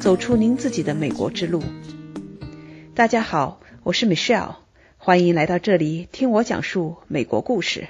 [0.00, 1.62] 走出您自己的美国之路。
[2.94, 4.56] 大家好，我是 Michelle，
[4.96, 7.88] 欢迎来到这里听我讲述美国故事。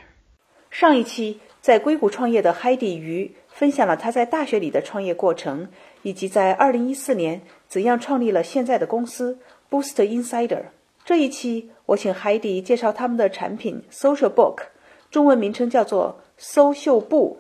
[0.70, 5.68] 上一期在硅谷创业的 Heidi 鱼分享了他在大学里的创业过程，
[6.02, 9.38] 以及在2014年怎样创立了现在的公司
[9.70, 10.64] Boost Insider。
[11.04, 14.59] 这一期我请 Heidi 介绍他们的产品 Social Book，
[15.10, 17.38] 中文名称叫做搜秀布，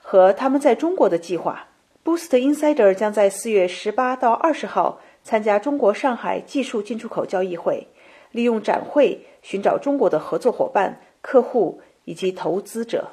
[0.00, 1.69] 和他们在中国的计划。
[2.04, 7.86] Boost Insider 将在四月十八到二十号参加中国上海技术进出口交易会，
[8.32, 13.08] 利用展会寻找中国的合作伙伴、客户以及投资者。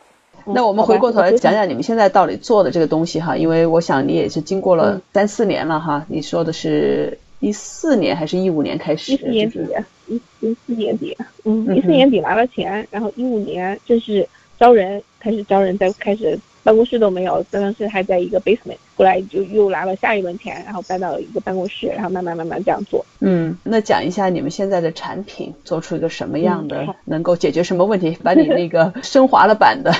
[0.46, 6.06] 那我们回过头来讲讲你们现在到底做的这个东西哈，因为我想你也是经过了三四年了哈。
[6.10, 7.18] 你说的是。
[7.40, 9.12] 一四年还是一五年开始？
[9.12, 9.60] 一四年底，
[10.08, 16.40] 一一四年底，嗯，一四年底拿了钱，然后一五年正式招人，开始招人，再开始。
[16.68, 23.06] 办公室都没有，当时还在一个 basement，后来就又拿了下一轮钱，然后搬到了一个办公室，然后慢慢慢慢这样做。
[23.22, 28.18] 嗯，那讲一下你们现在的产品做出一个什么样的，能够解决什么问题？
[28.22, 29.94] 把你那个 升华了版的，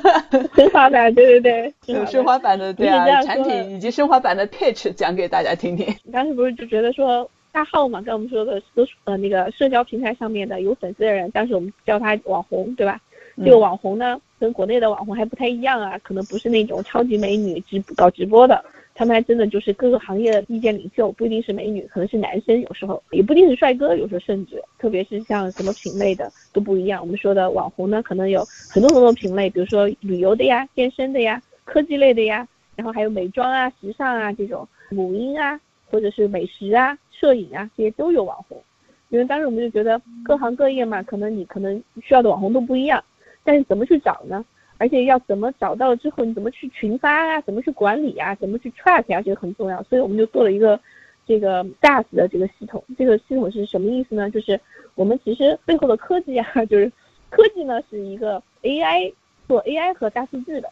[0.56, 5.94] 升华版，对对对， 升华版的对啊，产品以及升华版的 pitch 讲给大家听听。
[6.10, 12.98] 当时不是就觉得说大号嘛，跟我们说的都是呃那个社交平台上面的有粉丝的人，当时我们叫他网红，对吧？
[13.36, 27.00] 这个网红呢，跟国内的网红还不太一样啊，可能不是那种超级美女直搞直播的，他们还真的就是各个行业的意见领袖，不一定是美女，可能是男生，有时候也不一定是帅哥，有时候甚至，特别是像什么品类的都不一样。
[27.00, 32.46] 我们说的网红呢，可能有很多很多品类，比如说旅游的呀、健身的呀、科技类的呀，
[32.76, 38.62] 然后还有美妆啊、时尚啊这种，母婴啊，或者是美食啊、摄影啊这些都有网红。
[39.10, 43.02] 因为当时我们就觉得各行各业嘛，可能你可能需要的网红都不一样。
[43.44, 44.44] 但是怎么去找呢？
[44.76, 47.40] 而且要怎么找到了之后，你怎么去群发啊？
[47.42, 48.34] 怎么去管理啊？
[48.34, 49.22] 怎么去 track 啊？
[49.22, 49.80] 这个很重要。
[49.84, 50.78] 所以我们就做了一个
[51.24, 52.82] 这个 DAS 的这个系统。
[52.98, 54.28] 这个系统是什么意思呢？
[54.30, 54.60] 就是
[54.96, 56.90] 我们其实背后的科技啊， 就是
[57.30, 59.12] 科技呢是一个 AI
[59.46, 60.68] 做 AI 和大数据的。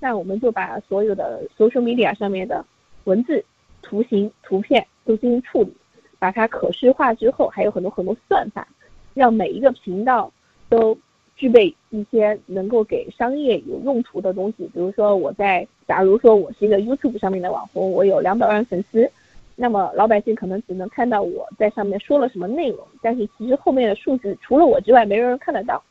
[0.00, 2.64] 那我们就把所有的 social media 上面的
[3.04, 3.44] 文字、
[3.82, 5.72] 图形、图片都进行处理，
[6.18, 8.66] 把它可视化之后，还有很多很多算法，
[9.14, 10.32] 让每一个频道
[10.68, 10.98] 都。
[11.36, 19.10] 具备一些能够给商业有用途的东西，比如说我在，假如说我是一个 YouTube 上面的网红，我有两百万粉丝，
[19.56, 25.82] 那么老百姓可能只能看到我在上面说了什么内容，但是其实后面的数据除了我之外没人看得到。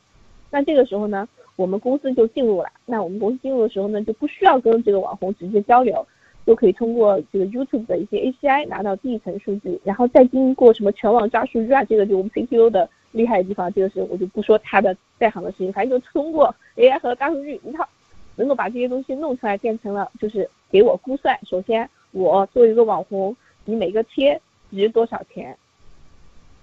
[0.49, 1.27] 那这个时候呢，
[1.57, 2.69] 我们公司就进入了。
[2.85, 6.05] 那我们公司进入的时候呢，就不需要跟这个网红直接交流，
[6.45, 12.89] 就可以通过这个 YouTube 的一些 API 拿到第一层数据，然后再经过什么全网抓数据啊，这个就我们 CTO 的。
[13.13, 17.87] 厉害的地方，这个是我就不说他的在行的事情，反正就通过 AI 和大数据一套，
[18.35, 21.39] 能够把这些东西弄出来，变成了就是给我估算。
[21.45, 24.41] 首先，我作为一个网红，你每个贴
[24.71, 25.55] 值多少钱？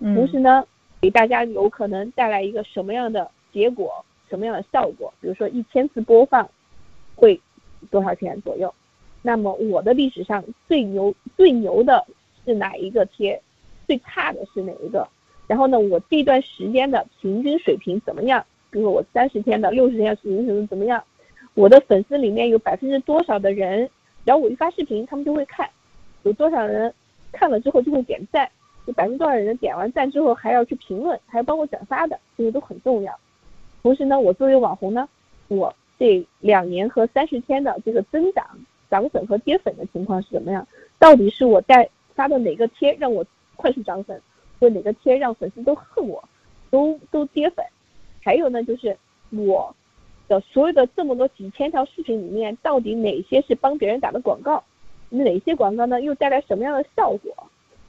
[0.00, 0.64] 同时呢，
[1.00, 5.12] 给大家有可能带来一个什么样的结果，什么样的效果？
[5.20, 6.48] 比如说一千次播放
[7.14, 7.40] 会
[7.90, 8.74] 多少钱左右？
[9.22, 12.04] 那么我的历史上最牛最牛的
[12.44, 13.40] 是哪一个贴？
[13.86, 15.06] 最差的是哪一个？
[15.50, 18.40] 然后呢，我这段时间的平均水平怎么样？
[18.70, 21.02] 比如说我三十天的、六十天的平均水平怎么样？
[21.54, 23.84] 我的粉丝里面有百分之多少的人，
[24.24, 25.68] 只要我一发视频，他们就会看，
[26.22, 26.94] 有多少人
[27.32, 28.48] 看了之后就会点赞，
[28.86, 33.12] 有百分之多少人点完赞之后还要去评论，还要帮我转发的，这些都很重要。
[33.82, 35.08] 同时呢，我作为网红呢，
[35.48, 38.46] 我这两年和三十天的这个增长、
[38.88, 40.64] 涨粉和跌粉的情况是怎么样？
[41.00, 44.22] 到底是我在发的哪个贴让我快速涨粉？
[44.60, 46.22] 或哪个贴让粉丝都恨我，
[46.70, 47.64] 都都跌粉，
[48.22, 48.96] 还有呢，就是
[49.30, 49.74] 我
[50.28, 54.62] 的所有的这么多几千条视频里面，到底哪些是帮别人打的广告，
[55.08, 57.34] 哪些广告呢又带来什么样的效果？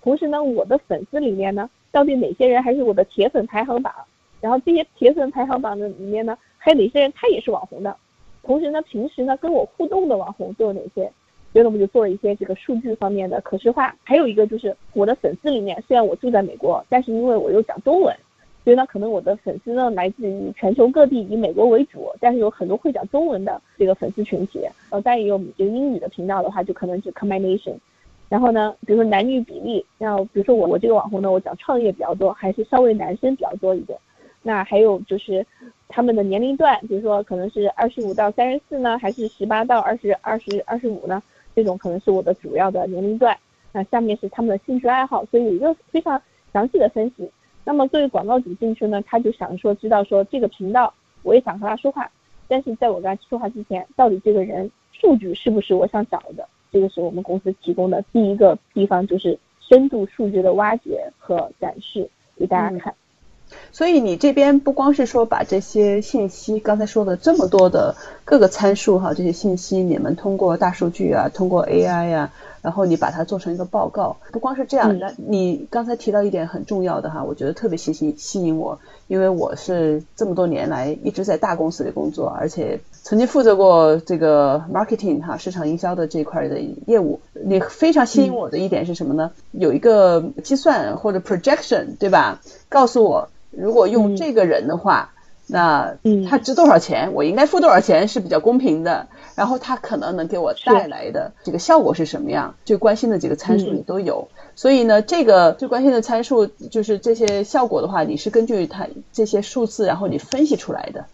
[0.02, 3.94] 同时呢，我的粉丝里面呢，到底哪些人还是我的铁粉排行榜？
[4.40, 7.96] 然后这些铁粉排行榜的里面呢，还有哪些人他也是网红的？
[8.42, 11.12] 同时呢，平时呢跟我互动的网红都有哪些？
[11.54, 18.16] 所以我们就做了一些这个数据方面的可视化，还有一个就是我的粉丝里面，虽然我住在美国，但是因为我又讲中文，
[18.64, 24.62] 所以呢，可能我的粉丝呢来自于全球各地，以美国为主，但是有很多会讲中文的这个粉丝群体，
[24.92, 27.74] 呃，但也有这个英语的频道的话，就可能是 combination。
[28.30, 34.00] 然后呢，比如说男女比例，然后比如说我我这个网红呢，我讲创业比较多，还是稍微男生比较多一点。
[34.42, 35.46] 那还有就是
[35.90, 41.22] 他们的年龄段，比如说可能是二十五到三十四呢，还是十八到二十二十二十五呢？
[41.56, 43.38] 这种可能是我的主要的年龄段，
[43.72, 46.22] 那下面是他们的兴趣爱好，所以有一个非常
[46.54, 47.30] 详细的分析。
[47.64, 50.94] 那么作为广告主进去呢，他就想说知道说这个频道
[51.24, 52.10] 我也想和他说话，
[52.48, 56.48] 但是在我跟他说话之前，到底这个人数据是不是我想找的？
[56.72, 62.94] 这个是我们公司提供的第一个地方，就是深度数据的挖掘和展示给大家看。
[63.72, 67.96] 所以你这边不光是说把这些信息，刚才说的这么多的
[68.26, 72.32] 各个参数哈，这些信息你们通过大数据啊，通过 AI 呀，
[72.62, 74.18] 然后你把它做成一个报告。
[74.32, 87.20] 不光是这样，那你刚才提到一点很重要的哈，我觉得特别吸吸吸引我，因为我是这么多年来一直在大公司里工作，而且曾经负责过这个 marketing 哈市场营销的这块的业务。
[87.34, 89.32] 你非常吸引我的一点是什么呢？
[89.52, 92.42] 有一个计算或者 projection 对吧？
[92.70, 93.30] 告诉我。
[93.52, 95.14] 如果用这个人的话，
[95.48, 95.96] 那
[96.30, 97.12] 他值多少钱？
[97.14, 99.08] 我应该付多少钱是比较公平的？
[99.36, 102.56] 然后他可能能给我带来的这个效果是什么样？
[102.64, 104.30] 最关心的几个参数你都有。
[104.56, 111.06] 所以呢，这个最关心的参数就是这些效果的话，你是根据它这些数字，然后你分析出来的。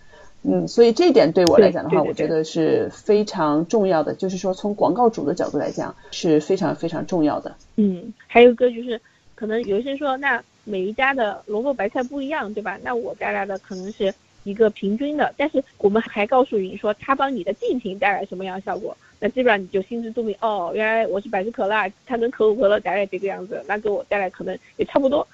[0.44, 4.14] 嗯，所以这一点对我来讲的话，我觉得是非常重要的。
[4.14, 7.56] 就是说，从广告主的角度来讲，是非常非常重要的。
[7.78, 9.02] 嗯，还有一个就是，
[9.34, 10.44] 可能有些人说那。
[10.70, 12.78] 每一家的萝卜白菜不一样，对吧？
[12.84, 20.36] 那我带来的可能是一个平均的，但是我们还告诉你说，它帮你的竞品带来什么样的效果，那基本上你就心知肚明。
[20.42, 25.26] 哦，原来我是百事可乐，它跟可口可乐带来这个样子，那给我带来可能也差不多，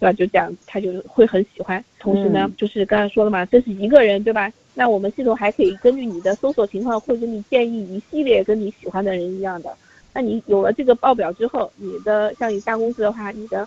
[0.00, 0.12] 对吧？
[0.12, 1.82] 就这样，他就会很喜欢。
[2.00, 4.52] 同时呢，就是刚才说了嘛，这是一个人，对吧？
[4.74, 9.72] 那我们系统还可以根据你的搜索情况，会给你建议一系列跟你喜欢的人一样的。
[10.12, 13.66] 那你有了这个报表之后，你的像你大公司的话，你的。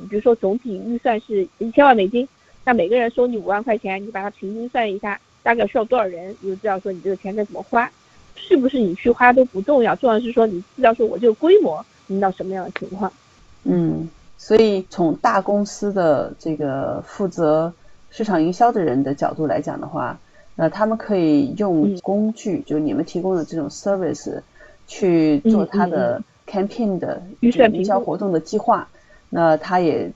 [0.00, 2.28] 你比如说总体预算是一千万美金，
[2.64, 7.90] 那每个人收你五万块钱，你把它平均算一下，大概需要多少人，你就知道说你这个钱该怎么花，
[8.34, 13.12] 是不是你去花都不重要，重要是说你知道说我这个规模能到什么样的情况。
[13.64, 17.72] 嗯，所以从大公司的这个负责
[18.10, 20.18] 市场营销的人的角度来讲的话，
[20.54, 24.40] 那他们可以用工具，就你们提供的这种 service
[24.86, 28.88] 去做他的 campaign 的预算营销活动的计划。
[29.30, 30.12] 那他也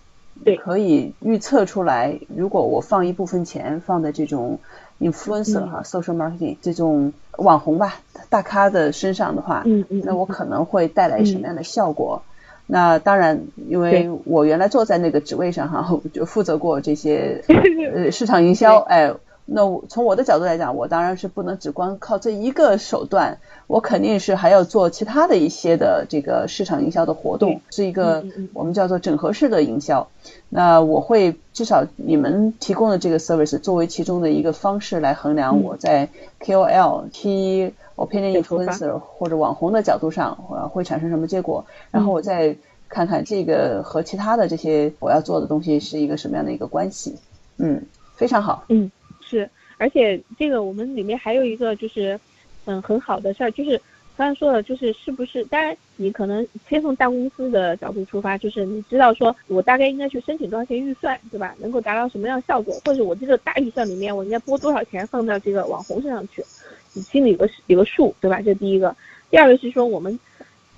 [0.62, 4.59] 可以预测出来，如果我放一部分钱放在这种
[5.01, 9.62] influencer 哈，social marketing 这种网红吧，大咖的身上的话，
[10.05, 12.23] 那我可能会带来什么样的效果？
[12.67, 17.43] 那当然，因为我原来坐在那个职位上哈，就负责过这些
[17.95, 19.13] 呃市场营销，哎。
[19.52, 30.08] 那我从我的角度来讲，我当然是不能只光靠这一个手段，我肯定是还要做其他的一些的这个市场营销的活动，是一个我们叫做整合式的营销。
[30.49, 36.08] 那我会至少你们提供的这个 service 作为其中的一个方式来衡量我在
[36.41, 40.37] KOL、T opinion influencer 或者网红的角度上
[40.70, 42.56] 会产生什么结果，然后我再
[42.88, 47.17] 看看这个和其他的这些我要做的东西是一个什么样的一个关系。
[47.56, 47.82] 嗯，
[48.14, 48.62] 非常好。
[48.69, 48.93] 嗯。
[49.31, 49.49] 是，
[49.79, 52.19] 而且这个我们里面还有一个就是，
[52.65, 53.81] 嗯，很好的事儿，就是
[54.17, 55.44] 刚才说的，就是是不是？
[55.44, 61.55] 当然，你可能先从大公司的角度出发，就是你知道说我大概应该去申请多少钱预算，对吧？
[61.61, 66.44] 能够达到什么样效果，或者我这个大预算里面我应该拨多少钱放到这个网红身上去，
[66.93, 68.38] 你心里有个有个数，对吧？
[68.38, 68.97] 这是第一个。
[69.31, 70.19] 第二个是说我们，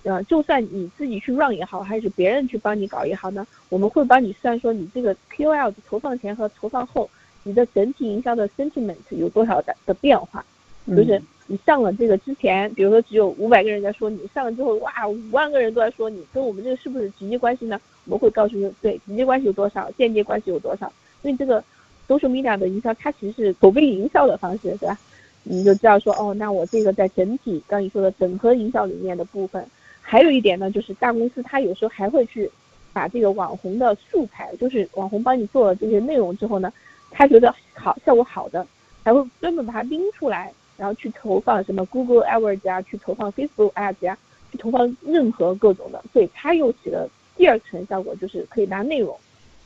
[0.02, 7.08] 呃，就算你自己去 run 也好，还是别人去帮你搞也好呢，我们会帮你算说你这个 KOL 的投放前和投放后。
[7.44, 10.44] 你的整体营销的 sentiment 有多少的的变化？
[10.88, 17.80] 就是你上了这个之前，比如说只有五百个人在说你，上了之后哇，五万个人都在说你，跟我们这个是不是直接关系呢？
[18.04, 20.92] 我们会告诉你，对，直接关系有多少，间接关系有多少。
[21.20, 21.62] 所以这个
[22.08, 24.98] social media 的营销，它其实是口碑营销的方式，对吧？
[25.44, 29.64] 你就知道说，哦，那我这个在整体刚你说的整合营销里面的部分，
[30.00, 32.50] 还有一点呢，就是大公司它有时候还会去
[32.92, 36.72] 把这个网红的素材，就是网红帮你做了这些内容之后呢。
[37.12, 38.66] 他觉得好效果好的，
[39.04, 44.18] 还会专门把它拎出来，然后去投放什么 Google Ads 啊，去投放 Facebook Ads 啊，
[44.50, 49.16] 去投放任何各种的，所以他又起了第二层效果，就是可以拿内容，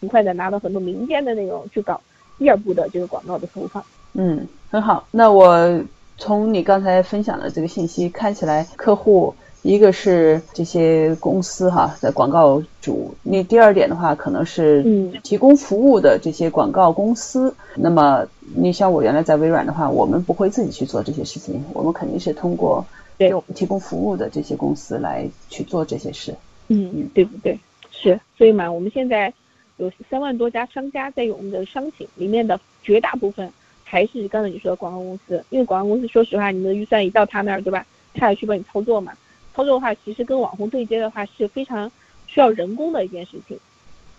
[0.00, 2.00] 很快的拿到很多民间的内容去搞
[2.38, 3.84] 第二步的这个广告的投放。
[4.14, 5.06] 嗯，很好。
[5.10, 5.82] 那我
[6.18, 9.34] 从你刚才分享的这个信息看起来，客户。
[9.66, 17.52] 一个是这些公司哈的广告主，那第二点的话，可能是提供服务的这些广告公司。
[17.74, 22.86] 那么你像我原来在微软的话，我们不会自己去做这些事情，我们肯定是通过
[23.18, 26.32] 给我们提供服务的这些公司来去做这些事。
[26.68, 27.58] 嗯，对不对？
[27.90, 29.34] 是，所以嘛，我们现在
[29.78, 33.50] 有三万多家商家在用我们的商品，里面的绝大部分
[33.82, 37.84] 还是刚才你说的广告公司，因为广告公司说实话，你的预算一到他那儿，对吧？
[38.14, 39.12] 他也去帮你操作嘛。
[39.56, 41.90] 操作的话，其实跟网红对接的话是非常
[42.26, 43.58] 需要人工的一件事情，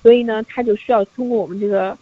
[0.01, 1.96] 所以呢，他就需要通过我们这个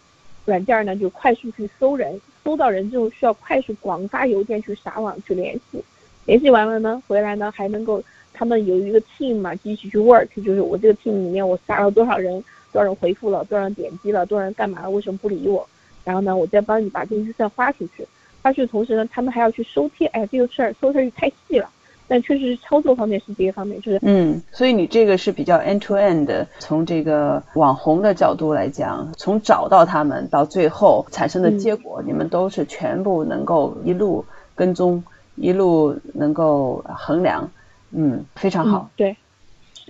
[0.46, 5.84] 软件呢，就快速去搜人，搜到人之后需要快速广发邮件去撒网去联系，
[6.24, 8.02] 联系完了呢，回来呢还能够
[8.32, 15.68] 他们有一个 team 嘛，一起去 work，就是我这个 team 里面我撒了多少人，多少人回复了，多少人点击了，多少人干嘛了，为什么不理我？
[16.04, 18.06] 然后呢，我再帮你把这个预算花出去。
[18.40, 21.68] 花去同时呢，他们还要去收贴，哎，这个事儿收事儿太细了。
[22.08, 35.02] 但确实是操作方面是这些方面，就是嗯，所以你这个是比较 end to end 的，从这个网红的角度来讲，从找到他们到最后产生的结果，你们都是全部能够一路跟踪，
[35.34, 37.50] 一路能够衡量，
[37.90, 38.90] 嗯，非常好。
[38.96, 39.16] 对，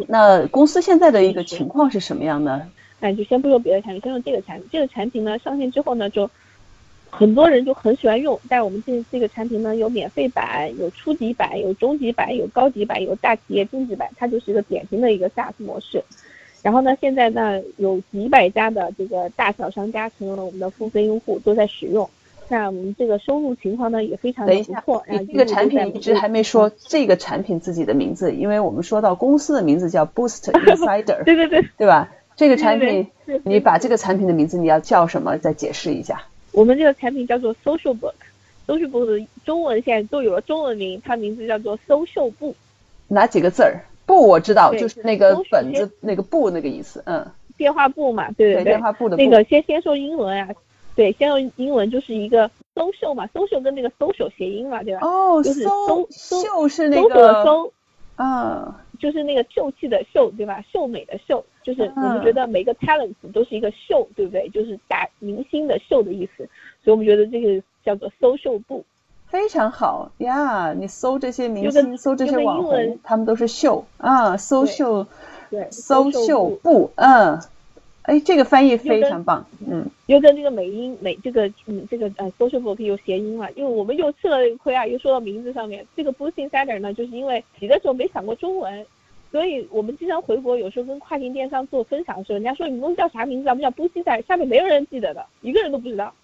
[0.09, 2.63] 那公司现在的一个情况是什么样呢？
[2.99, 4.69] 那就先不说别的产品，先说这个产品。
[4.73, 6.31] 这个产品呢上线之后呢就。
[7.19, 16.05] 很多人就很喜欢用，但我们这这个产品呢，有免费版，有初级版，有中级版，有高级版，有大企业定制版，它就是一个典型的一个 SaaS 模式。
[16.63, 22.09] 然后呢，现在呢有几百家的这个大小商家成为了我们的付费用户，都在使用。
[22.49, 25.05] 那我们这个收入情况呢也非常的不错。
[25.09, 32.13] 你这个产品一直还没说这个产品自己的名字，因为我们说到公司的名字叫 Boost Insider， 对对对，对吧？
[32.37, 33.07] 这个产品，
[33.45, 35.39] 你把这个产品的名字你要叫什么？
[35.39, 36.25] 再解释一下。
[36.57, 42.57] 我们这个产品叫做 Social Book，Social Book 的中文现在都有了中文名，它名字叫做搜秀布。
[43.09, 43.85] 哪几个字儿？
[44.07, 47.31] 布我知道，就是那个本子那个布那个意思，嗯。
[47.59, 48.65] 电话簿嘛，对对对。
[48.65, 49.19] 电话簿的。
[49.19, 50.49] 那个先先说英文啊，
[50.95, 55.07] 对，先用英文就是一个 social 嘛，social 跟那个 social 谐音嘛，对吧？
[55.07, 57.71] 哦，就是搜秀是那个搜。
[58.17, 60.65] 啊，就是那个秀气的秀，对吧？
[60.73, 64.49] 秀美的秀，就是我们觉得每个 talent 都是一个秀，对不对？
[64.51, 66.49] 就是打明星的秀的意思，
[66.85, 68.85] 所以我们觉得这个叫做搜秀部，
[69.27, 70.73] 非常好呀！
[70.73, 75.09] 你搜这些明星，搜这些网红，他们都是秀啊，搜秀，
[75.51, 77.41] 对，搜秀部，嗯。
[78.03, 88.87] 哎，这个翻译非常棒，嗯，又跟这个美音美这个嗯这个呃 social book 有谐音了，因为我们又吃了这个亏啊，又说到名字上面，这个 Boost Insider 呢，就是因为起的时候没想过中文，
[89.31, 93.53] 所以我们经常回国，有时候跟跨境电商做分享的时候，人家说你们公司叫啥名字啊？
[93.53, 96.15] 我们叫 Boost Insider，下面没有人记得的， 一个人都不知道，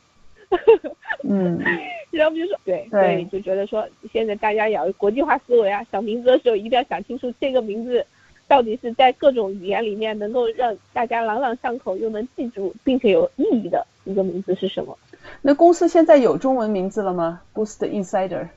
[1.25, 1.59] 嗯，
[2.11, 8.05] 然后我们就说对对，就觉得说现在大家要国际化思维啊，想名字的时候一定要想清楚这个名字。
[8.49, 14.99] 到底是在各种语言里面能够让大家朗朗上口，又能记住，并且有意义的一个名字是什么？
[15.41, 18.49] 那公司现在有中文名字了吗？Boost Insider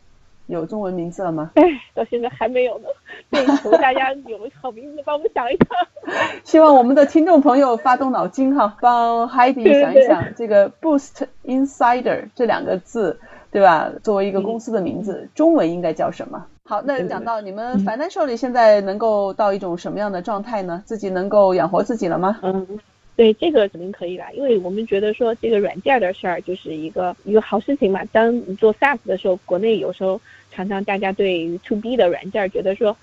[0.47, 1.51] 有中文名字了吗？
[1.55, 2.87] 哎，到现在还没有呢。
[3.29, 5.67] 对，求大家有好名字帮我们想一想。
[6.43, 13.19] 希望我们的听众朋友发动脑筋哈，帮 Heidi 想一想这个 Boost Insider 这两个字，
[13.51, 13.91] 对吧？
[14.03, 16.45] 作为一个公司的名字，中文应该叫什么？
[16.67, 20.81] 好，那讲到你们 Financially 现在能够到一种什么样的状态呢？
[20.85, 22.39] 自己能够养活自己了吗？
[22.41, 22.67] 嗯，
[23.15, 28.03] 对，这个肯定可以啦，因为我们觉得说这个软件的事儿就是一个一个好事情嘛。
[28.11, 30.19] 当你做 SaaS 的时候，国内有时候
[30.51, 32.95] 常常大家对于 To B 的软件觉得说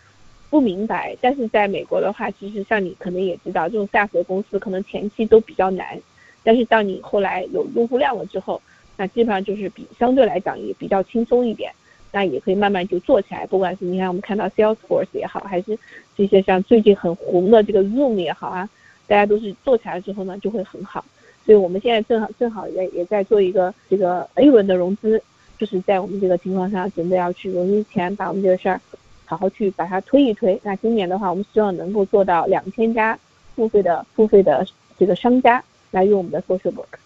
[0.50, 5.98] 不明白，但是在美国的话，其实像你可能也知道，这种 SaaS 的公司可能前期都比较难，
[6.42, 8.60] 但是当你后来有用户量了之后，
[8.98, 11.72] 那基本上就是比相对来讲也比较轻松一点。
[12.14, 15.78] 那也可以慢慢就做起来，不管是你看我们看到 Salesforce 也好，还是
[16.14, 18.68] 这些像最近很红的这个 Zoom 也好啊，
[19.06, 21.04] 大家都是做起来之后呢就会很好。
[21.44, 25.22] 所以我们现在正好正好也也在做一个这个 A 轮的融资，
[25.58, 28.80] 就是在我们这个情况下准备要去融资前把我们这个事儿
[29.24, 30.60] 好好去把它推一推。
[30.62, 33.18] 那今年的话，我们希望能够做到两千家
[33.56, 34.66] 付费的付费的
[34.98, 36.98] 这个商家来用我们的 Social Book。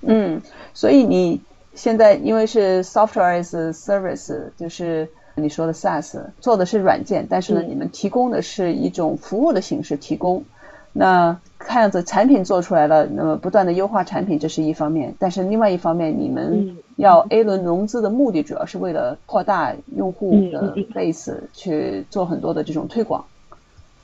[0.00, 0.40] 嗯，
[0.74, 1.40] 所以你。
[1.74, 10.44] 现在因为是 software as service，就是你说的 SaaS，做的是软件，但是呢，你们提供的是一种服务的形式提供。
[10.92, 15.14] 那看样子产品做出来了，那么不断的优化产品，这是一方面。
[15.18, 23.24] 但是另外一方面，你们要 A 轮融资的目的，主要是为了扩大用户的 base，去做很多的这种推广。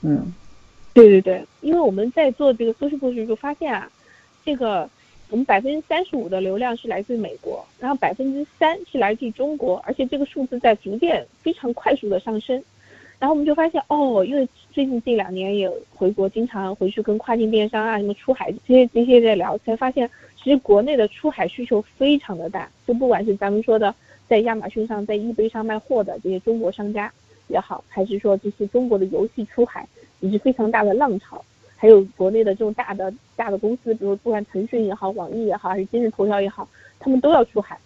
[0.03, 0.35] 嗯，
[0.95, 3.91] 对对对，因为我们在做这个 social 时就发现啊，
[4.45, 4.89] 这个。
[5.31, 12.63] 我们百分之三十五的流量是来自于美国，然后百分之三是来自于中国，而且这个数字在逐渐非常快速的上升。
[13.19, 22.71] 然后我们就发现，哦，因为最近这两年也回国，经常回去跟跨境电商啊、什么出海这些这些在聊，才发现其实国内的出海需求非常的大。
[22.87, 23.93] 就不管是咱们说的
[24.29, 27.13] 在亚马逊上、在易贝上卖货的这些中国商家
[27.49, 29.85] 也好，还是说这些中国的游戏出海，
[30.21, 31.45] 也是非常大的浪潮。
[31.77, 36.69] 还有国内的这种大的大的公司，比如不管腾讯也好，网易也好，还是今日头条也好，
[37.01, 37.79] 他们都要出海。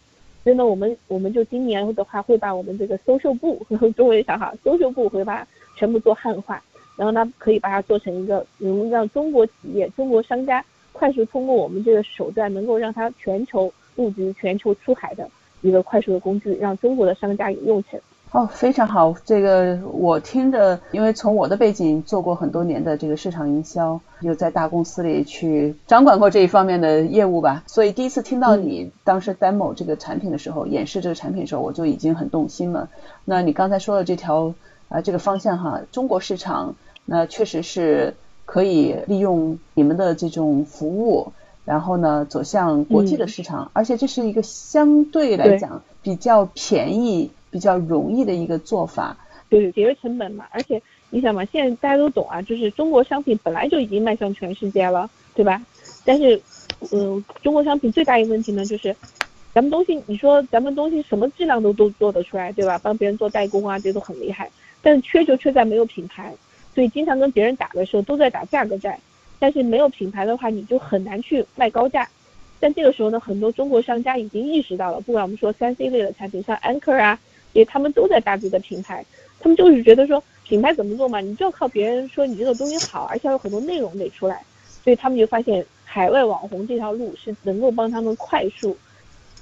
[0.43, 3.65] 所以呢，我们我们就今年的话，会把我们这个搜秀部，
[3.97, 5.47] 中文想哈，搜秀部会把
[5.77, 6.63] 全部做汉化，
[6.97, 15.29] 然后呢，可以把它做成一个能让中国企业、中国商家快速通过我们这个手段，能够让它全球布局、全球出海的
[15.61, 18.03] 一个快速的工具，让中国的商家也用起来。
[18.33, 19.15] 哦，非常好。
[19.27, 32.89] 这个我听着，因为从我的背景做过很多年的这个市场营销，又在大公司里去掌管过这一方面的业务吧，所以第一次听到你当时 demo 这个产品的时候，演示这个产品的时候，我就已经很动心了。
[33.27, 34.55] 那你刚才说的这条
[34.89, 36.75] 啊这个方向哈，中国市场
[37.05, 38.15] 那确实是
[38.47, 41.33] 可以利用你们的这种服务，
[41.67, 47.31] 然后呢走向国际的市场，而且这是一个相对来讲比较便宜。
[47.53, 49.17] 比较容易的一个做法，
[49.51, 50.47] 对节约成本嘛。
[50.51, 50.81] 而且
[51.11, 55.63] 你想嘛，现在大家都懂啊，就是中国商品本来就已经迈向全世界了，对吧？
[56.05, 56.41] 但是，
[56.91, 58.97] 嗯，中国商品最大一个问题呢，就是
[59.53, 62.79] 咱们东西，你说咱们东西什么质量都都做得出来，对吧？
[62.83, 64.51] 帮别人做代工啊，这都很厉害。
[64.81, 66.35] 但是缺就缺在没有品牌，
[66.75, 68.99] 所以经常跟别人打的时候都在打价格战。
[69.39, 72.09] 但是没有品牌的话，你就很难去卖高价。
[72.59, 77.19] 但这个时候呢，很多中国商家已经意识到了，不管我们说三 C 类的产品，像 Anchor 啊。
[77.53, 79.05] 因为他们都在大自己的品牌，
[79.41, 84.43] 他们就是觉得说品牌怎么做嘛，你就要靠别人说你这个东西好，而且有很多内容得出来，
[84.83, 88.77] 所以他们就发现海外网红这条路是能够帮他们快速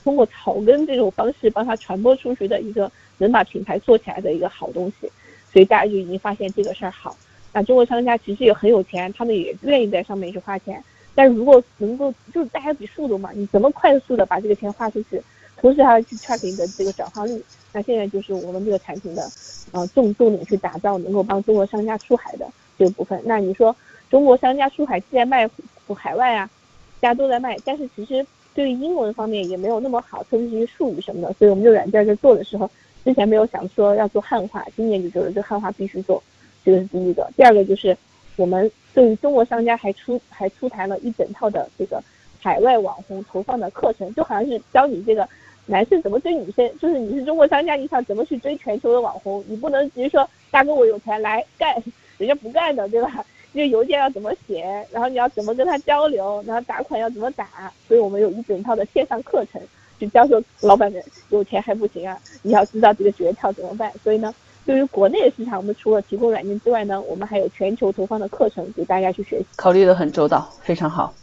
[0.03, 5.11] 通过草根这种方式帮他传播出去的一个能把品牌做起来的一个好东西，
[5.53, 7.17] 所以大家就已经发现这个事儿好。
[7.53, 10.83] 那中国商家其实也很有钱，他们也愿意在上面去花钱，
[11.15, 15.21] 但如果能够就是大家比速度嘛，你怎么快速的把这个钱花出去，
[15.61, 17.43] 同时还要去 track 你的这个转化率。
[17.73, 19.31] 那现在就是我们这个产品的，
[19.71, 22.45] 呃，重重点去打造能够帮中国商家出海的
[22.77, 23.21] 这个部分。
[23.25, 23.75] 那你说
[24.11, 25.49] 中国商家出海既然卖
[25.95, 26.51] 海外啊，
[26.99, 31.33] 大家都在卖，但是其实对于英文方面也没有那么好，特别是一些术语什么的。
[31.35, 32.69] 所以我们这个软件在做的时候，
[33.05, 36.21] 之前没有想说要做汉化，今年就觉得这汉化必须做，
[36.65, 37.31] 这个是第一个。
[37.37, 37.97] 第二个就是
[38.35, 42.03] 我们对于中国商家还出还出台了一整套的这个
[42.41, 45.29] 海外网红投放的课程，就好像是教你这个。
[45.71, 46.69] 男士怎么追女生？
[46.81, 49.43] 就是你是中国商家，你想怎么去追全球的网红？
[49.47, 51.73] 你不能直接说大哥我有钱来干，
[52.19, 53.25] 人家不干的，对吧？
[53.55, 54.65] 这个邮件要怎么写？
[54.91, 56.43] 然后你要怎么跟他交流？
[56.45, 57.73] 然后打款要怎么打？
[57.87, 59.63] 所以我们有一整套的线上课程，
[59.99, 63.93] 就教授老板们有钱还不行啊，你要知道这个诀窍怎么办。
[64.03, 64.35] 所以呢，
[64.67, 69.47] 对于国内的市场，我们除了提供软件之外呢，我们还有全球投放的课程给大家去学习。
[69.57, 71.15] 考虑的很周到，非常好。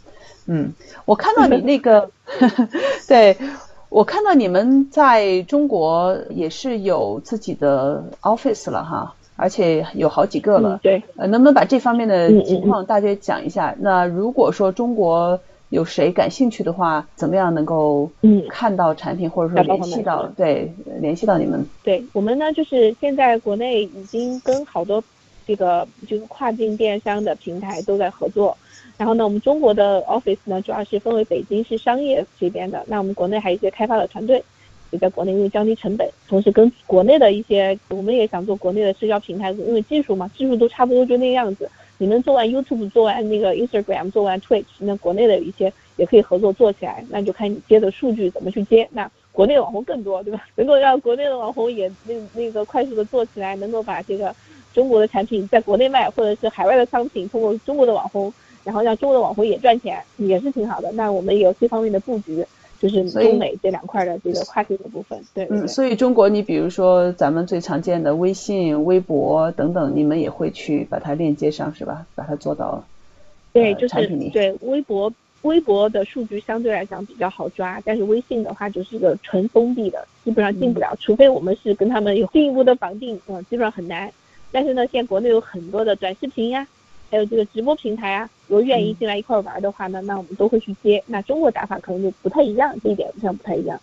[0.46, 0.72] 嗯，
[1.04, 2.10] 我看到你那个，
[3.06, 3.36] 对。
[3.88, 10.78] 我看到你们在中国也是有自己的 office 了哈，而且有好几个了。
[10.82, 13.74] 对，呃，能不能把这方面的情况大约讲一下？
[13.78, 18.10] 那如果说中国有谁感兴趣的话，怎么样能够
[18.50, 21.66] 看到产品，或者说联系到对联系到你们？
[21.82, 25.02] 对我们呢，就是现在国内已经跟好多
[25.46, 28.56] 这个就是跨境电商的平台都在合作。
[28.98, 34.42] 然后呢，我们中国的 office 呢，主要是分为北京是商业这边的，那我们国内还有一些开发的团队，
[34.90, 41.70] 也在国内因为降低成本，同时跟国内的一些，我们也想做国内的社交平台，因为技术嘛，技术都差不多就那样子。
[42.00, 48.88] 你们做完 YouTube，做完那个 Instagram，做完 Twitch，那国内的一些也可以合作做起来，那就看你接的数据怎么去接。
[48.92, 50.44] 那国内的网红更多，对吧？
[50.56, 54.34] 能够让国内的网红也那那个快速的做起来，能够把这个
[54.74, 58.32] 中国的产品在国内卖，或者是海外的商品通过中国的网红。
[58.68, 60.92] 然后让中国的网红也赚钱，也是挺好的。
[60.92, 62.44] 那我们也有这方面的布局，
[62.78, 65.18] 就是中美这两块的这个跨境的部分。
[65.32, 72.04] 对，嗯，所以中国，你比如说咱们最常见的微信、微博等等，你们也会去把它链接上，是吧？
[72.14, 72.84] 把它做到
[73.54, 84.12] 对，就是对微博，微博的数据相对来讲比较好抓，但是微信的话就是一个纯封闭的，基本上进不了，除非我们是跟他们有进一步的绑定，嗯，基本上很难。
[84.52, 86.66] 但是呢，现在国内有很多的短视频呀。
[87.10, 91.02] 还有这个直播平台啊，如果愿意进来一块玩的话呢，那我们都会去接。
[91.06, 93.80] 那中国打法可能就不太一样，这一点上不太一样。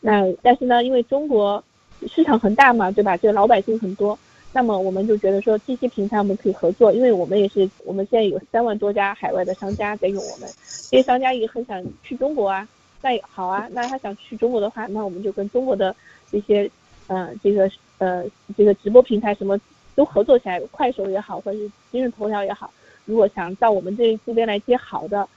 [0.00, 1.62] 那但是呢，因为中国
[2.08, 3.16] 市场很大嘛，对吧？
[3.16, 4.18] 这个老百姓很多，
[4.52, 10.48] 那么我们就觉得说这些平台我们可以合作，因为我们也是我们现在有三万多家海外的商家在用我们，
[10.90, 12.66] 这些商家也很想去中国啊。
[13.00, 15.94] 那好啊，那他想去中国的话，那我们就跟中国的
[16.30, 16.68] 这些
[17.06, 18.24] 呃这个呃
[18.56, 19.56] 这个直播平台什么。
[19.94, 22.70] 都合作起来，快手也好，或者是今日头条也好，
[23.04, 25.28] 如果想到我们这这边来接好的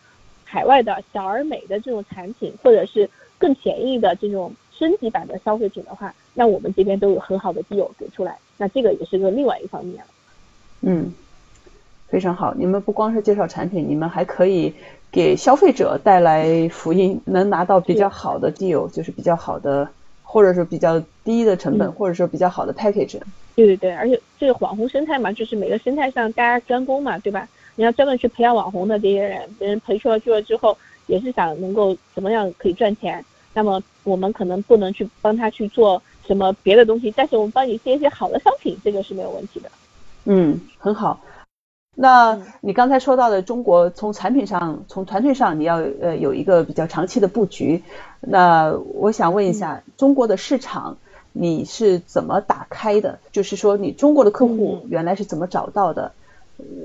[0.43, 10.03] 海外的小而美的这种产品，或者是更便宜的这种升级版的消费品的话，那我们这边都有很好的 deal 给出来，那这个也是个另外一方面。
[10.81, 11.13] 嗯，
[12.07, 14.73] 非常好，你们不光是介绍产品，你们还可以
[15.11, 19.89] 给消费者带来福音，能拿到比较好的 deal，就是比较好的。
[20.29, 23.17] 或者是比较低的成本，或者说比较好的 package。
[23.57, 27.49] 对对对，而且这个网红生态嘛，就是每个生态上大家专攻嘛，对吧？
[27.75, 33.25] 你要专门去培养网红的这些人，别人培训了去了之后，也是想能够怎么样可以赚钱。
[33.55, 39.71] 那么我们可能不能去帮他去做什么别的东西，但是我们帮你接一些好的商品，这个是没有问题的。
[40.25, 41.19] 嗯，很好。
[41.95, 47.81] 那你刚才说到的中国从产品上、从团队上，你要呃有一个比较长期的布局。
[48.21, 50.97] 那我想问一下，中国的市场
[51.39, 53.19] 你是怎么打开的？
[53.31, 56.11] 就是说，你中国的客户原来是怎么找到的？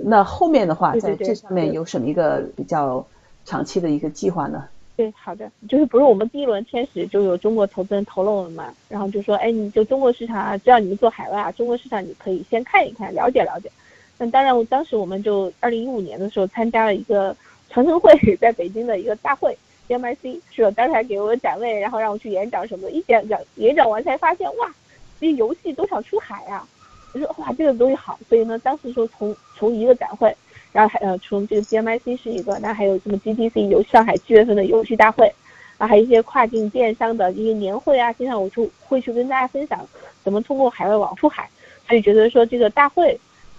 [0.05, 3.07] 那后面的话，在这上面有什么一个比较
[3.47, 4.65] 长期的一个计划呢？
[4.95, 8.75] 对，好的，就是不是我们第一轮天使就有中国投资人投了我们嘛？
[8.91, 13.71] 然后就说，哎，你就中国市场啊，只要你们做海外啊，中国市场你可以先看一看，了解了解。
[14.19, 17.35] 那当然，我当时我们就二零一五年的时候参加了一个
[17.71, 19.57] 长城会在北京的一个大会
[19.89, 22.91] ，GMIC 是当时还给我展位，然后让我去演讲什么的。
[22.91, 24.73] 一演讲演讲完才发现，哇，
[25.21, 26.67] 这些游戏都想出海啊！
[27.13, 28.19] 我说哇，这个东西好。
[28.29, 30.35] 所以呢，当时说从从一个展会，
[30.73, 35.33] 然后还呃从这个 GMIC 是一个，那还有什么 GTC 游上海七月份的游戏大会，
[35.79, 39.87] 啊，还有一些跨境电商的一些年会啊，经常我就会去跟大家分享
[40.23, 41.49] 怎么通过海外网出海。
[41.89, 43.19] 所以觉得说这个大会。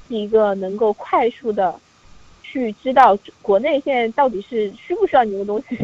[0.10, 1.80] 是一个能够快速的
[2.44, 5.78] 去知道国内现在到底是需不需要你的东西，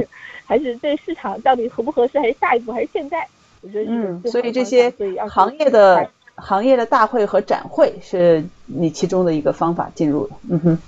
[0.50, 3.28] 还是这个市场到底合不合适，还是下一步，还是现在？
[3.62, 4.92] 我觉得嗯，所以这些
[5.30, 10.80] 行业的行业的大会和展会是你其中的一个方法进入的，嗯哼，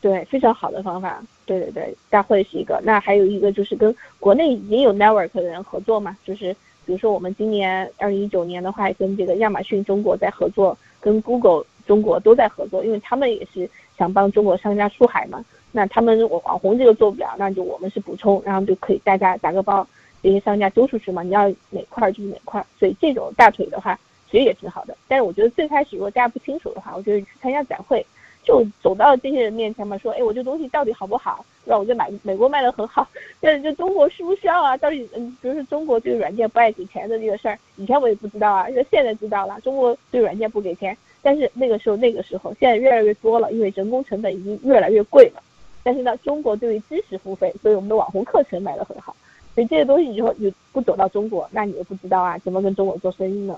[0.00, 6.54] 对，非常好的方法，对对对，大会是一个，那还有一个就是跟国内已经有 network 的人合作嘛，就是
[6.86, 11.64] 比如说我们今年二零一九年的话，跟这个亚马逊中国在合作，跟 Google。
[11.86, 15.44] 中国都在合作，因为他们也是想帮中国商家出海嘛。
[15.76, 19.84] 那他们如果网红这个做不了，那就我们是补充，然后就可以大家打个包，
[20.22, 21.20] 这些商家丢出去嘛。
[21.24, 23.98] 你要哪块就是哪块，所以这种大腿的话
[24.30, 24.96] 其实也挺好的。
[25.08, 28.06] 但是我觉得最开始如果大家不清楚的话，我觉得去参加展会，
[28.44, 31.44] 就走到这些人面前嘛，说，哎，我这东西到底好不好？
[31.64, 31.76] 让？
[31.80, 33.08] 我就买美国卖的很好，
[33.40, 34.76] 但是这中国需不需要啊？
[34.76, 40.96] 到底嗯，比如说中国这个软件不爱给钱的这个事儿，以前我也不知道啊，现在知道了，中国对软件不给钱。
[41.22, 45.42] 但是那个时候，那个时候，现在越来越多了，因为人工成本已经越来越贵了。
[45.84, 49.14] 但是呢，中国对于知识付费，所以我们的网红课程卖得很好。
[49.54, 53.54] 所以这些东西以后你不走到中国，那你也不知道啊，怎么跟中国做生意呢？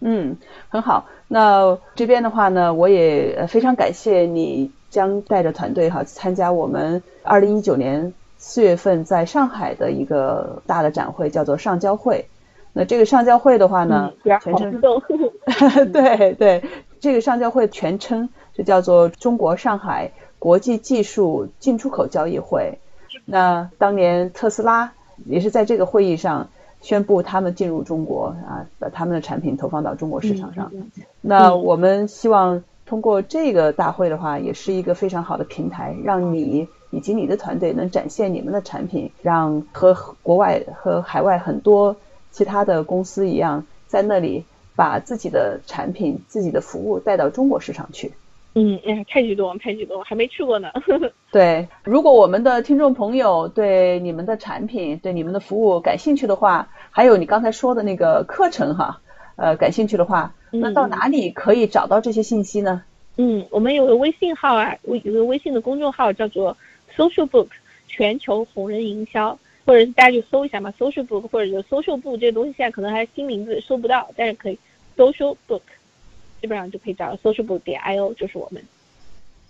[0.00, 0.36] 嗯，
[0.68, 1.06] 很好。
[1.28, 12.26] 那这边的话呢，我也非常感谢你将带着团队哈参加我们二零一九年四月份在上海的一个大的展会，叫做上交会。
[12.72, 14.80] 那这个上交会的话呢，全称
[15.92, 16.62] 对对。
[17.00, 22.80] 这个上交会全称就叫做中国上海国际技术进出口交易会。
[23.24, 24.92] 那当年特斯拉
[25.24, 26.48] 也是在这个会议上
[26.80, 30.72] 宣布他们进入中国啊，把他们的产品投放到中国市场上。
[31.20, 41.94] 那我们希望通过这个大会的话，也是一个非常好的平台，让你以及你的团队能展现你们的产品，让和国外和海外很多
[42.32, 44.44] 其他的公司一样，在那里。
[44.76, 48.12] 把自己的产品、自己的服务带到中国市场去。
[48.54, 50.70] 嗯，哎呀，太激动，太激动，还没去过呢。
[51.30, 59.00] 对，如果我们的听众朋友对你们的产品、对你们的服务感兴趣的话，还有你刚才说的那个课程哈，
[59.36, 62.82] 呃，感兴趣的话，那到哪里可以找到这些信息呢？
[63.16, 66.56] 嗯，我们有个微信号啊，微有个微信的公众号叫做
[66.96, 67.48] Social Book
[67.86, 69.38] 全球红人营销。
[69.66, 74.58] 或者是大家去搜一下嘛，social book 或者就 social book 这个东西现在可能还新名字搜不到，但是可以。
[74.96, 75.60] Social Book，
[76.40, 78.62] 基本上就可以找到 Social Book 点 I O，就是我们。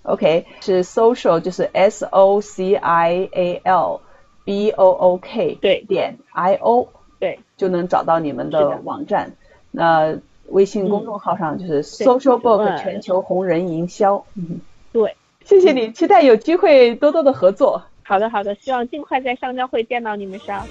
[0.03, 4.01] OK，是 Social，就是 S O C I A L
[4.45, 9.33] B O O K 对点 I O 对，就能找到你们的网站。
[9.71, 14.25] 那微信公众号上就是 Social Book 全球红人营销。
[14.35, 14.61] 嗯，
[14.93, 17.83] 对，谢谢你，期待有机会多多的合作。
[18.03, 20.67] 好的，好的，希望尽快在上交会见到你们，上。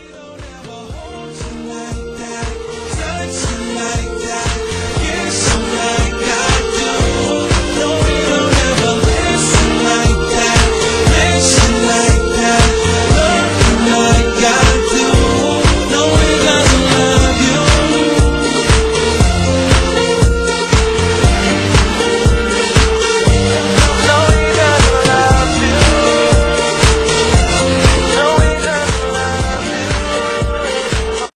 [6.20, 6.49] Yeah.